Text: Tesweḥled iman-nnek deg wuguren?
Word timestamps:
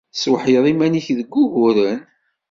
Tesweḥled 0.13 0.65
iman-nnek 0.71 1.07
deg 1.17 1.27
wuguren? 1.33 2.01